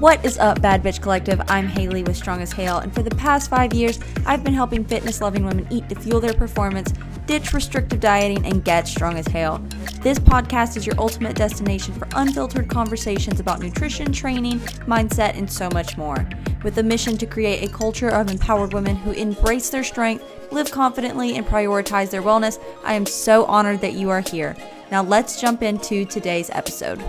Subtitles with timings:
[0.00, 1.42] What is up, Bad Bitch Collective?
[1.48, 4.82] I'm Haley with Strong as Hale, and for the past five years, I've been helping
[4.82, 6.94] fitness loving women eat to fuel their performance,
[7.26, 9.58] ditch restrictive dieting, and get strong as Hale.
[10.00, 15.68] This podcast is your ultimate destination for unfiltered conversations about nutrition, training, mindset, and so
[15.74, 16.26] much more.
[16.64, 20.70] With a mission to create a culture of empowered women who embrace their strength, live
[20.70, 24.56] confidently, and prioritize their wellness, I am so honored that you are here.
[24.90, 27.04] Now, let's jump into today's episode.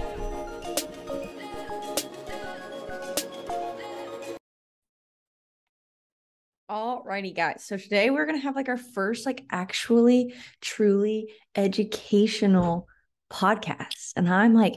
[6.71, 7.65] Alrighty, guys.
[7.65, 12.87] So today we're gonna have like our first, like, actually, truly educational
[13.29, 14.75] podcast, and I'm like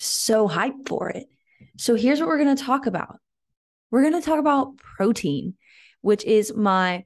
[0.00, 1.26] so hyped for it.
[1.76, 3.20] So here's what we're gonna talk about.
[3.92, 5.54] We're gonna talk about protein,
[6.00, 7.04] which is my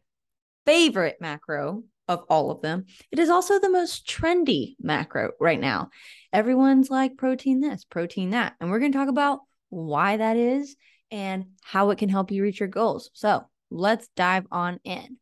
[0.65, 2.87] favorite macro of all of them.
[3.11, 5.91] It is also the most trendy macro right now.
[6.33, 10.75] Everyone's like protein this, protein that, and we're gonna talk about why that is
[11.11, 13.11] and how it can help you reach your goals.
[13.13, 15.17] So let's dive on in.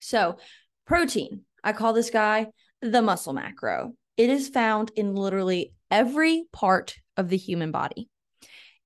[0.00, 0.38] So,
[0.86, 2.46] protein, I call this guy
[2.80, 3.94] the muscle macro.
[4.16, 8.08] It is found in literally every part of the human body.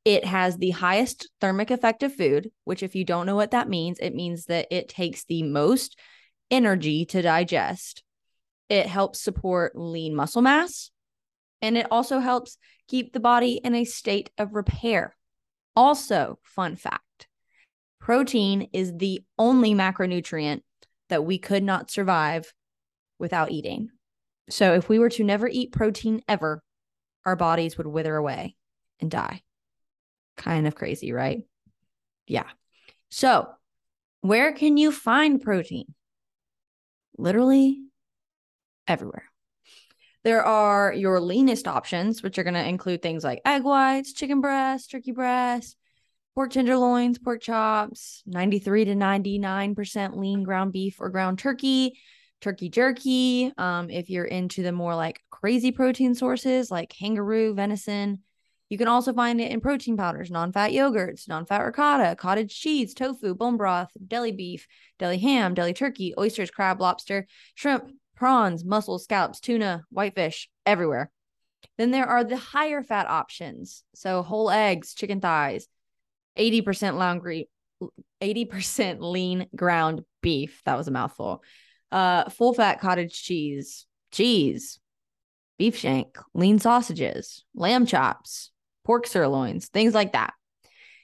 [0.04, 3.68] It has the highest thermic effect of food, which, if you don't know what that
[3.68, 5.98] means, it means that it takes the most
[6.50, 8.02] energy to digest.
[8.68, 10.90] It helps support lean muscle mass,
[11.60, 15.16] and it also helps keep the body in a state of repair.
[15.76, 17.04] Also, fun fact
[18.02, 20.62] Protein is the only macronutrient
[21.08, 22.52] that we could not survive
[23.20, 23.90] without eating.
[24.50, 26.64] So if we were to never eat protein ever,
[27.24, 28.56] our bodies would wither away
[29.00, 29.42] and die.
[30.36, 31.44] Kind of crazy, right?
[32.26, 32.48] Yeah.
[33.08, 33.48] So,
[34.20, 35.94] where can you find protein?
[37.16, 37.82] Literally
[38.88, 39.26] everywhere.
[40.24, 44.40] There are your leanest options, which are going to include things like egg whites, chicken
[44.40, 45.76] breast, turkey breast,
[46.34, 51.98] pork tenderloins, pork chops, 93 to 99% lean ground beef or ground turkey,
[52.40, 53.52] turkey jerky.
[53.58, 58.20] Um, if you're into the more like crazy protein sources like kangaroo, venison,
[58.70, 62.58] you can also find it in protein powders, non fat yogurts, non fat ricotta, cottage
[62.58, 64.66] cheese, tofu, bone broth, deli beef,
[64.98, 71.10] deli ham, deli turkey, oysters, crab, lobster, shrimp, prawns, mussels, scallops, tuna, whitefish, everywhere.
[71.76, 73.84] Then there are the higher fat options.
[73.94, 75.68] So whole eggs, chicken thighs,
[76.36, 77.20] 80% long
[78.22, 80.62] 80% lean ground beef.
[80.64, 81.42] That was a mouthful.
[81.90, 84.78] Uh, full fat cottage cheese, cheese,
[85.58, 88.50] beef shank, lean sausages, lamb chops,
[88.84, 90.32] pork sirloins, things like that.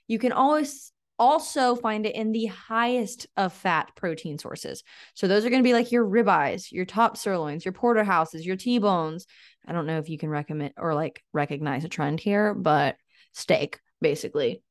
[0.07, 4.83] You can always also find it in the highest of fat protein sources.
[5.15, 8.57] So those are going to be like your ribeyes, your top sirloins, your porterhouses, your
[8.57, 9.27] T-bones.
[9.67, 12.97] I don't know if you can recommend or like recognize a trend here, but
[13.33, 14.63] steak basically.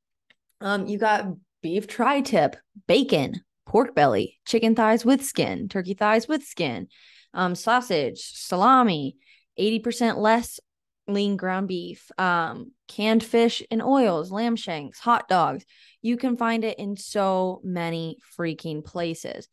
[0.62, 1.28] Um, you got
[1.62, 2.56] beef tri tip,
[2.88, 6.88] bacon, pork belly, chicken thighs with skin, turkey thighs with skin,
[7.34, 9.18] um, sausage, salami,
[9.60, 10.60] 80% less
[11.08, 15.66] lean ground beef, um, canned fish and oils, lamb shanks, hot dogs.
[16.02, 19.48] You can find it in so many freaking places.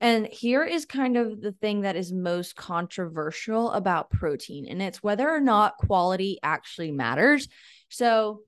[0.00, 5.02] And here is kind of the thing that is most controversial about protein, and it's
[5.02, 7.48] whether or not quality actually matters.
[7.90, 8.40] So,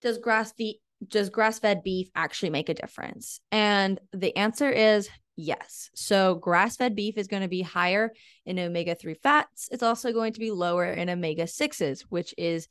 [0.00, 3.40] does grass feed does grass fed beef actually make a difference?
[3.50, 5.90] And the answer is yes.
[5.94, 8.12] So, grass fed beef is going to be higher
[8.46, 9.68] in omega 3 fats.
[9.70, 12.68] It's also going to be lower in omega 6s, which is,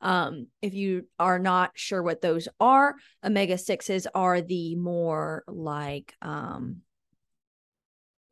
[0.00, 2.94] um, if you are not sure what those are,
[3.24, 6.82] omega 6s are the more like, um,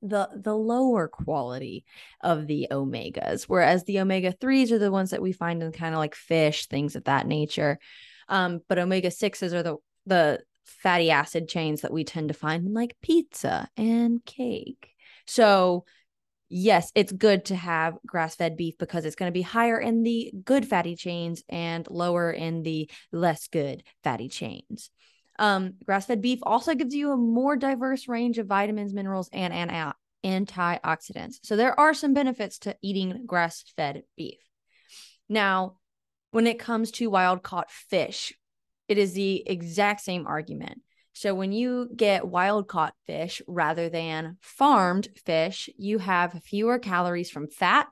[0.05, 1.85] the the lower quality
[2.21, 5.95] of the omegas whereas the omega 3s are the ones that we find in kind
[5.95, 7.79] of like fish things of that nature
[8.29, 12.67] um, but omega 6s are the the fatty acid chains that we tend to find
[12.67, 14.95] in like pizza and cake.
[15.27, 15.85] So,
[16.49, 20.03] yes, it's good to have grass fed beef because it's going to be higher in
[20.03, 24.91] the good fatty chains and lower in the less good fatty chains.
[25.39, 29.53] Um, grass fed beef also gives you a more diverse range of vitamins, minerals, and,
[29.53, 29.95] and
[30.25, 31.37] antioxidants.
[31.43, 34.39] So, there are some benefits to eating grass fed beef.
[35.29, 35.77] Now,
[36.33, 38.33] when it comes to wild caught fish,
[38.89, 40.81] it is the exact same argument.
[41.13, 47.31] So when you get wild caught fish rather than farmed fish, you have fewer calories
[47.31, 47.87] from fat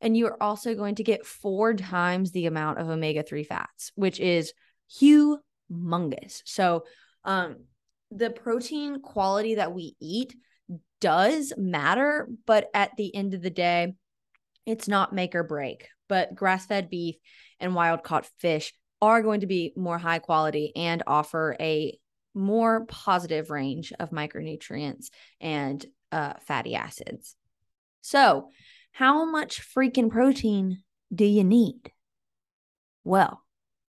[0.00, 3.92] and you are also going to get four times the amount of omega 3 fats,
[3.94, 4.52] which is
[5.00, 6.42] humongous.
[6.44, 6.84] So,
[7.24, 7.64] um,
[8.10, 10.34] the protein quality that we eat
[11.00, 13.94] does matter, but at the end of the day,
[14.66, 15.88] it's not make or break.
[16.08, 17.16] But grass fed beef
[17.58, 21.98] and wild caught fish are going to be more high quality and offer a
[22.34, 25.06] more positive range of micronutrients
[25.40, 27.34] and uh, fatty acids.
[28.02, 28.50] So,
[28.92, 30.82] how much freaking protein
[31.14, 31.92] do you need?
[33.04, 33.42] Well,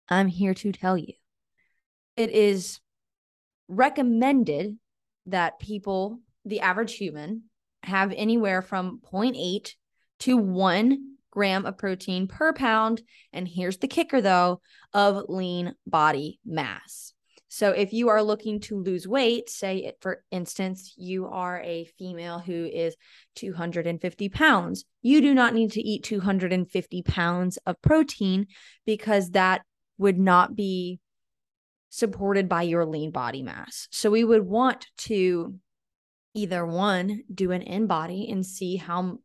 [0.10, 1.14] I'm here to tell you.
[2.16, 2.80] It is
[3.68, 4.78] recommended
[5.28, 7.44] that people, the average human,
[7.84, 9.74] have anywhere from 0.8
[10.20, 13.02] to 1 gram of protein per pound.
[13.32, 14.62] And here's the kicker though
[14.94, 17.14] of lean body mass.
[17.50, 22.40] So if you are looking to lose weight, say for instance, you are a female
[22.40, 22.96] who is
[23.36, 28.48] 250 pounds, you do not need to eat 250 pounds of protein
[28.86, 29.62] because that
[29.98, 31.00] would not be
[31.90, 33.88] supported by your lean body mass.
[33.92, 35.56] So we would want to
[36.34, 39.18] either one, do an InBody and see how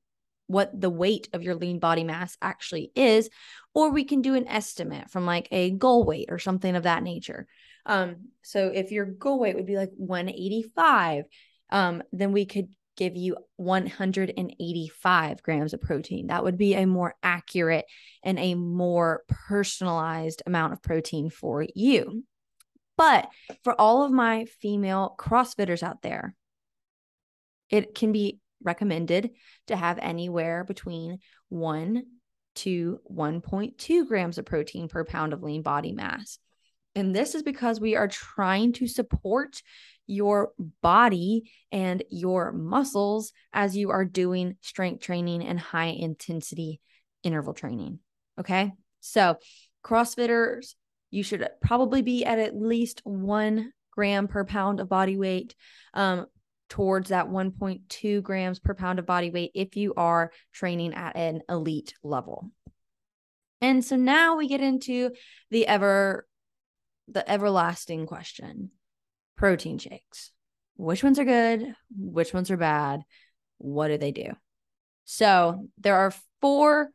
[0.47, 3.31] what the weight of your lean body mass actually is,
[3.75, 7.03] or we can do an estimate from like a goal weight or something of that
[7.03, 7.47] nature.
[7.87, 11.25] Um, so if your goal weight would be like 185,
[11.71, 16.27] um, then we could give you 185 grams of protein.
[16.27, 17.87] That would be a more accurate
[18.23, 22.25] and a more personalized amount of protein for you.
[22.99, 23.29] But
[23.65, 26.35] for all of my female CrossFitters out there,
[27.71, 29.31] it can be recommended
[29.67, 31.19] to have anywhere between
[31.49, 32.03] 1
[32.55, 36.38] to 1.2 grams of protein per pound of lean body mass.
[36.94, 39.62] And this is because we are trying to support
[40.06, 40.50] your
[40.82, 46.81] body and your muscles as you are doing strength training and high intensity
[47.23, 48.00] interval training.
[48.38, 48.73] Okay.
[49.00, 49.37] So,
[49.85, 50.75] CrossFitters,
[51.11, 55.55] you should probably be at at least one gram per pound of body weight.
[55.94, 56.26] Um,
[56.72, 61.42] towards that 1.2 grams per pound of body weight if you are training at an
[61.46, 62.50] elite level.
[63.60, 65.10] And so now we get into
[65.50, 66.26] the ever
[67.08, 68.70] the everlasting question.
[69.36, 70.32] Protein shakes.
[70.78, 71.74] Which ones are good?
[71.94, 73.02] Which ones are bad?
[73.58, 74.32] What do they do?
[75.04, 76.88] So, there are four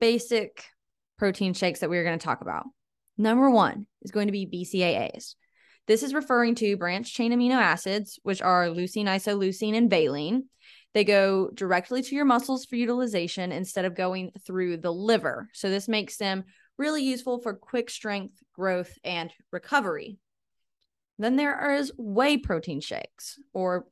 [0.00, 0.66] basic
[1.18, 2.66] protein shakes that we're going to talk about.
[3.18, 5.34] Number 1 is going to be BCAAs.
[5.86, 10.44] This is referring to branched chain amino acids, which are leucine, isoleucine, and valine.
[10.94, 15.48] They go directly to your muscles for utilization instead of going through the liver.
[15.54, 16.44] So, this makes them
[16.78, 20.18] really useful for quick strength, growth, and recovery.
[21.18, 23.86] Then there is whey protein shakes, or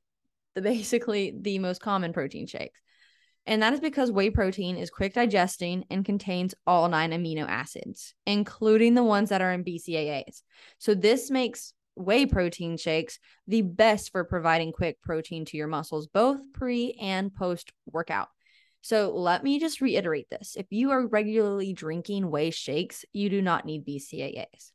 [0.55, 2.81] the basically the most common protein shakes.
[3.47, 8.15] And that is because whey protein is quick digesting and contains all nine amino acids,
[8.27, 10.43] including the ones that are in BCAAs.
[10.79, 16.07] So this makes whey protein shakes the best for providing quick protein to your muscles,
[16.07, 18.29] both pre and post workout.
[18.83, 20.57] So let me just reiterate this.
[20.57, 24.71] If you are regularly drinking whey shakes, you do not need BCAAs.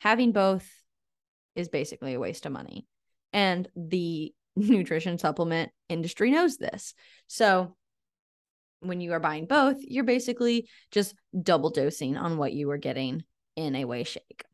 [0.00, 0.66] Having both
[1.54, 2.86] is basically a waste of money.
[3.32, 6.94] And the nutrition supplement industry knows this.
[7.26, 7.76] So
[8.80, 13.24] when you are buying both, you're basically just double dosing on what you are getting
[13.56, 14.44] in a whey shake.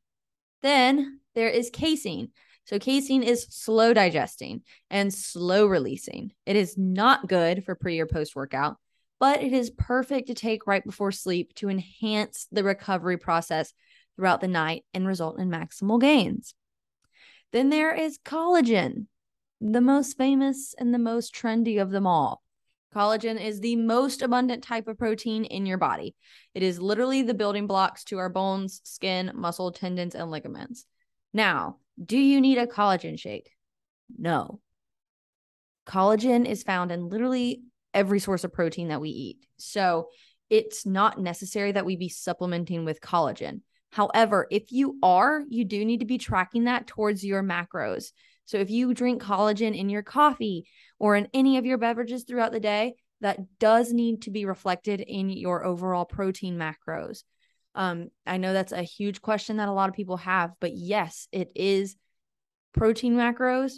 [0.67, 2.33] Then there is casein.
[2.65, 6.33] So, casein is slow digesting and slow releasing.
[6.45, 8.77] It is not good for pre or post workout,
[9.21, 13.73] but it is perfect to take right before sleep to enhance the recovery process
[14.17, 16.53] throughout the night and result in maximal gains.
[17.53, 19.07] Then there is collagen,
[19.61, 22.43] the most famous and the most trendy of them all.
[22.97, 26.15] Collagen is the most abundant type of protein in your body.
[26.55, 30.87] It is literally the building blocks to our bones, skin, muscle, tendons, and ligaments.
[31.35, 33.51] Now, do you need a collagen shake?
[34.17, 34.61] No.
[35.87, 39.47] Collagen is found in literally every source of protein that we eat.
[39.59, 40.09] So
[40.49, 43.61] it's not necessary that we be supplementing with collagen.
[43.91, 48.13] However, if you are, you do need to be tracking that towards your macros.
[48.47, 50.67] So if you drink collagen in your coffee
[50.99, 55.01] or in any of your beverages throughout the day, that does need to be reflected
[55.01, 57.23] in your overall protein macros.
[57.75, 61.29] Um, I know that's a huge question that a lot of people have, but yes,
[61.33, 61.97] it is
[62.73, 63.75] protein macros.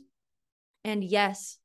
[0.85, 1.59] And yes,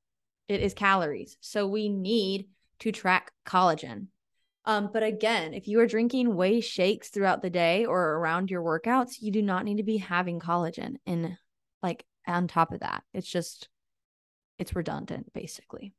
[0.48, 1.38] it is calories.
[1.42, 2.48] So we need
[2.80, 4.08] to track collagen.
[4.66, 8.62] Um, but again, if you are drinking whey shakes throughout the day or around your
[8.62, 11.38] workouts, you do not need to be having collagen in
[11.82, 13.04] like on top of that.
[13.14, 13.70] It's just,
[14.58, 15.94] it's redundant basically.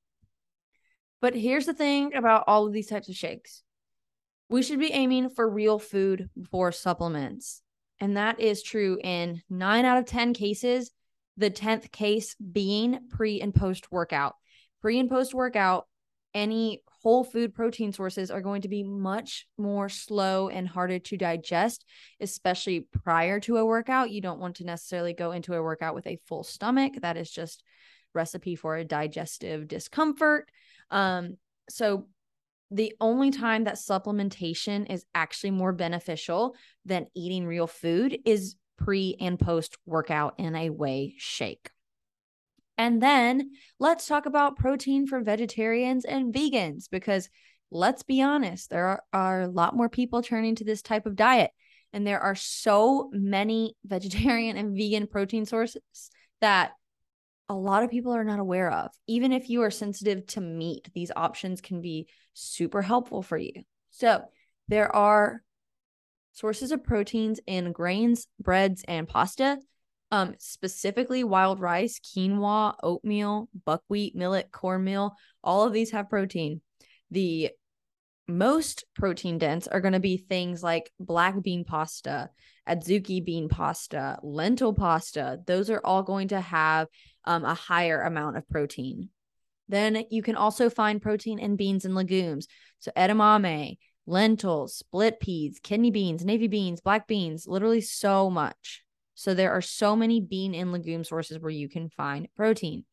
[1.21, 3.63] But here's the thing about all of these types of shakes
[4.49, 7.63] we should be aiming for real food before supplements.
[8.01, 10.91] And that is true in nine out of 10 cases,
[11.37, 14.35] the 10th case being pre and post workout.
[14.81, 15.87] Pre and post workout,
[16.35, 21.19] any whole food protein sources are going to be much more slow and harder to
[21.19, 21.85] digest,
[22.19, 24.11] especially prior to a workout.
[24.11, 26.95] You don't want to necessarily go into a workout with a full stomach.
[27.03, 27.63] That is just
[28.15, 30.49] recipe for a digestive discomfort.
[30.91, 31.37] Um,
[31.69, 32.07] so
[32.71, 36.57] the only time that supplementation is actually more beneficial
[36.87, 41.69] than eating real food is pre and post workout in a whey shake.
[42.77, 47.29] And then let's talk about protein for vegetarians and vegans because
[47.71, 51.17] let's be honest, there are, are, a lot more people turning to this type of
[51.17, 51.51] diet.
[51.93, 55.83] And there are so many vegetarian and vegan protein sources
[56.41, 56.73] that
[57.49, 58.91] a lot of people are not aware of.
[59.07, 63.53] Even if you are sensitive to meat, these options can be super helpful for you.
[63.91, 64.25] So,
[64.67, 65.43] there are
[66.33, 69.59] sources of proteins in grains, breads, and pasta
[70.11, 76.61] um, specifically wild rice, quinoa, oatmeal, buckwheat, millet, cornmeal, all of these have protein.
[77.11, 77.51] The
[78.27, 82.31] most protein dense are going to be things like black bean pasta,
[82.69, 85.41] adzuki bean pasta, lentil pasta.
[85.47, 86.89] Those are all going to have
[87.25, 89.11] um, a higher amount of protein.
[89.69, 92.47] Then you can also find protein in beans and legumes.
[92.81, 98.84] So edamame, lentils, split peas, kidney beans, navy beans, black beans, literally so much.
[99.15, 102.85] So there are so many bean and legume sources where you can find protein.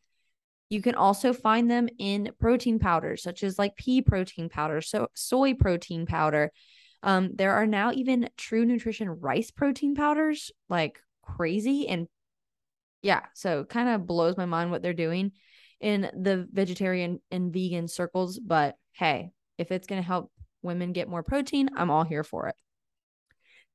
[0.69, 5.07] You can also find them in protein powders, such as like pea protein powder, so
[5.13, 6.51] soy protein powder.
[7.03, 11.87] Um, there are now even true nutrition rice protein powders, like crazy.
[11.87, 12.07] And
[13.01, 15.31] yeah, so kind of blows my mind what they're doing
[15.81, 18.39] in the vegetarian and vegan circles.
[18.39, 22.47] But hey, if it's going to help women get more protein, I'm all here for
[22.47, 22.55] it.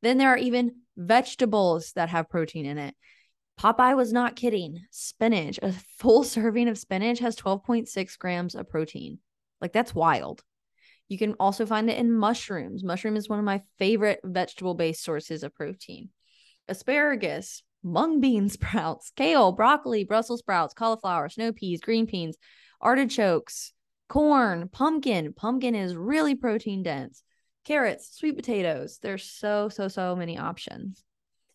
[0.03, 2.95] Then there are even vegetables that have protein in it.
[3.59, 4.85] Popeye was not kidding.
[4.91, 9.19] Spinach, a full serving of spinach has 12.6 grams of protein.
[9.61, 10.43] Like that's wild.
[11.09, 12.83] You can also find it in mushrooms.
[12.83, 16.11] Mushroom is one of my favorite vegetable based sources of protein.
[16.69, 22.37] Asparagus, mung bean sprouts, kale, broccoli, Brussels sprouts, cauliflower, snow peas, green peas,
[22.81, 23.73] artichokes,
[24.09, 25.33] corn, pumpkin.
[25.33, 27.23] Pumpkin is really protein dense
[27.67, 28.99] carrots, sweet potatoes.
[29.03, 31.05] There's so, so, so many options.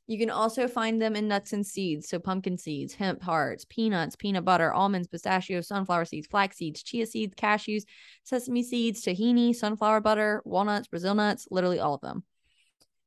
[0.07, 2.09] You can also find them in nuts and seeds.
[2.09, 7.05] So, pumpkin seeds, hemp hearts, peanuts, peanut butter, almonds, pistachios, sunflower seeds, flax seeds, chia
[7.05, 7.83] seeds, cashews,
[8.23, 12.23] sesame seeds, tahini, sunflower butter, walnuts, Brazil nuts, literally all of them.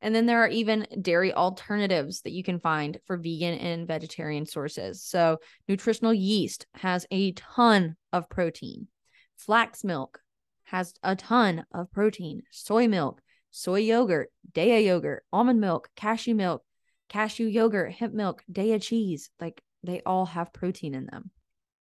[0.00, 4.46] And then there are even dairy alternatives that you can find for vegan and vegetarian
[4.46, 5.02] sources.
[5.02, 8.88] So, nutritional yeast has a ton of protein.
[9.36, 10.20] Flax milk,
[10.64, 12.42] has a ton of protein.
[12.50, 16.62] Soy milk, soy yogurt, Daiya yogurt, almond milk, cashew milk,
[17.08, 19.30] cashew yogurt, hemp milk, Daiya cheese.
[19.40, 21.30] Like they all have protein in them.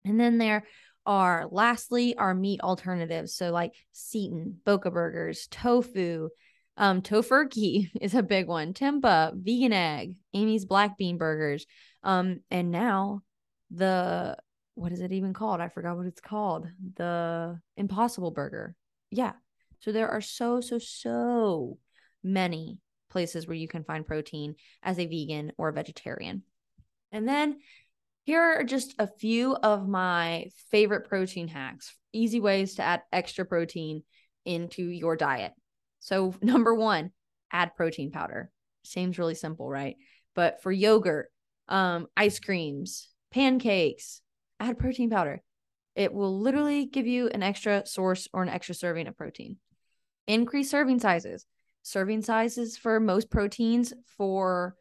[0.05, 0.65] And then there
[1.05, 3.35] are lastly our meat alternatives.
[3.35, 6.29] So like seitan, Boca burgers, tofu,
[6.77, 8.73] um, Tofurky is a big one.
[8.73, 11.65] Tempeh, vegan egg, Amy's black bean burgers.
[12.03, 13.21] Um, and now
[13.71, 14.37] the
[14.75, 15.61] what is it even called?
[15.61, 16.67] I forgot what it's called.
[16.95, 18.75] The Impossible Burger.
[19.11, 19.33] Yeah.
[19.79, 21.77] So there are so, so, so
[22.23, 26.43] many places where you can find protein as a vegan or a vegetarian.
[27.11, 27.59] And then
[28.23, 33.45] here are just a few of my favorite protein hacks, easy ways to add extra
[33.45, 34.03] protein
[34.45, 35.53] into your diet.
[35.99, 37.11] So, number one,
[37.51, 38.49] add protein powder.
[38.83, 39.97] Seems really simple, right?
[40.35, 41.29] But for yogurt,
[41.67, 44.21] um, ice creams, pancakes,
[44.63, 45.41] add protein powder.
[45.96, 49.58] It will literally give you an extra source or an extra serving of protein.
[50.27, 51.46] Increase serving sizes.
[51.84, 54.75] Serving sizes for most proteins for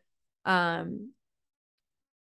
[0.45, 1.12] um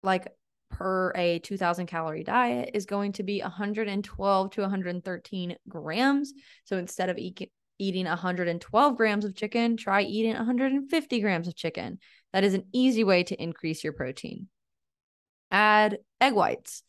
[0.04, 0.28] like
[0.70, 6.34] per a 2000 calorie diet is going to be 112 to 113 grams.
[6.66, 12.00] So instead of e- eating 112 grams of chicken, try eating 150 grams of chicken.
[12.34, 14.48] That is an easy way to increase your protein.
[15.52, 16.84] Add egg whites.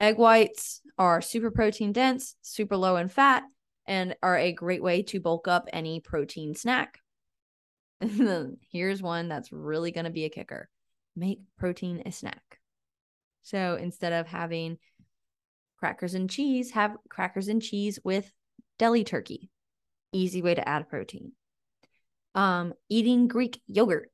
[0.00, 3.42] Egg whites are super protein dense, super low in fat,
[3.86, 7.00] and are a great way to bulk up any protein snack.
[8.70, 10.68] Here's one that's really going to be a kicker
[11.16, 12.60] make protein a snack.
[13.42, 14.78] So instead of having
[15.78, 18.30] crackers and cheese, have crackers and cheese with
[18.78, 19.50] deli turkey.
[20.12, 21.32] Easy way to add protein.
[22.34, 24.10] Um, eating Greek yogurt.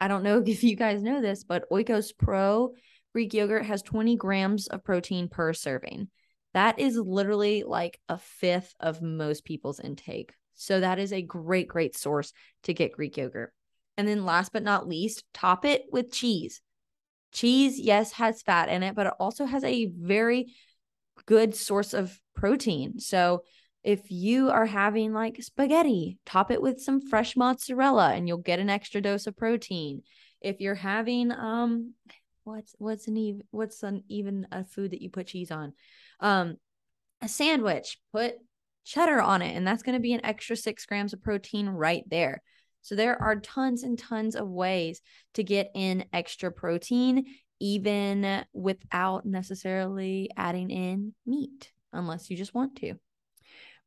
[0.00, 2.74] I don't know if you guys know this, but Oikos Pro
[3.14, 6.08] Greek yogurt has 20 grams of protein per serving.
[6.52, 10.34] That is literally like a fifth of most people's intake.
[10.54, 12.32] So that is a great, great source
[12.64, 13.52] to get Greek yogurt.
[13.96, 16.60] And then last but not least, top it with cheese.
[17.32, 20.52] Cheese, yes, has fat in it, but it also has a very
[21.26, 22.98] good source of protein.
[22.98, 23.44] So
[23.84, 28.58] If you are having like spaghetti, top it with some fresh mozzarella and you'll get
[28.58, 30.02] an extra dose of protein.
[30.40, 31.92] If you're having um
[32.44, 35.72] what's what's an even what's an even a food that you put cheese on?
[36.20, 36.56] Um
[37.20, 38.34] a sandwich, put
[38.84, 42.04] cheddar on it and that's going to be an extra 6 grams of protein right
[42.08, 42.42] there.
[42.82, 45.00] So there are tons and tons of ways
[45.34, 47.24] to get in extra protein
[47.60, 52.94] even without necessarily adding in meat unless you just want to.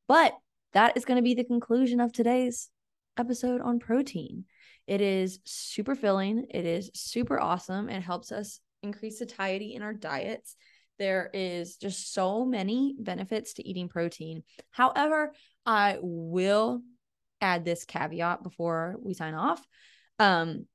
[0.07, 0.33] But
[0.73, 2.69] that is going to be the conclusion of today's
[3.17, 4.45] episode on protein.
[4.87, 7.89] It is super filling, it is super awesome.
[7.89, 10.55] It helps us increase satiety in our diets.
[10.97, 14.43] There is just so many benefits to eating protein.
[14.71, 15.33] However,
[15.65, 16.81] I will
[17.41, 19.63] add this caveat before we sign off.
[20.17, 20.65] Um,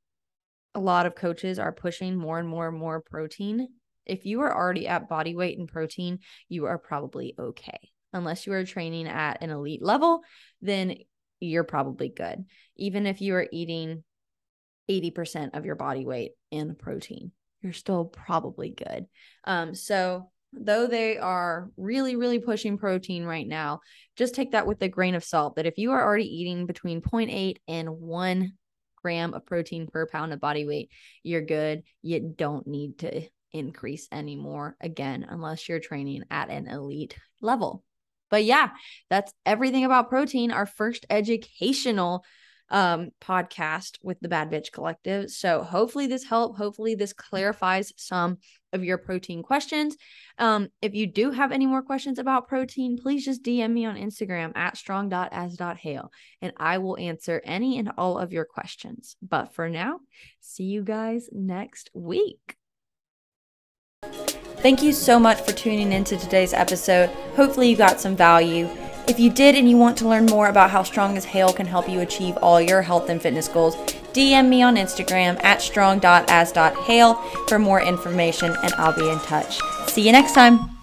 [0.74, 3.68] a lot of coaches are pushing more and more and more protein.
[4.06, 7.78] If you are already at body weight and protein, you are probably okay
[8.12, 10.22] unless you are training at an elite level,
[10.60, 10.96] then
[11.42, 12.44] you're probably good.
[12.76, 14.04] Even if you are eating
[14.90, 19.06] 80% of your body weight in protein, you're still probably good.
[19.44, 23.80] Um, so though they are really, really pushing protein right now,
[24.16, 27.00] just take that with a grain of salt that if you are already eating between
[27.00, 28.52] 0.8 and 1
[28.96, 30.90] gram of protein per pound of body weight,
[31.22, 31.82] you're good.
[32.02, 33.22] You don't need to
[33.52, 37.82] increase anymore again, unless you're training at an elite level.
[38.32, 38.70] But yeah,
[39.10, 42.24] that's everything about protein, our first educational
[42.70, 45.30] um, podcast with the Bad Bitch Collective.
[45.30, 46.56] So hopefully this helped.
[46.56, 48.38] Hopefully this clarifies some
[48.72, 49.94] of your protein questions.
[50.38, 53.96] Um, if you do have any more questions about protein, please just DM me on
[53.96, 56.10] Instagram at strong.as.hale
[56.40, 59.16] and I will answer any and all of your questions.
[59.20, 60.00] But for now,
[60.40, 62.56] see you guys next week.
[64.62, 67.10] Thank you so much for tuning into today's episode.
[67.34, 68.68] Hopefully, you got some value.
[69.08, 71.66] If you did and you want to learn more about how Strong as Hale can
[71.66, 73.74] help you achieve all your health and fitness goals,
[74.14, 77.14] DM me on Instagram at strong.as.hale
[77.48, 79.58] for more information and I'll be in touch.
[79.88, 80.81] See you next time.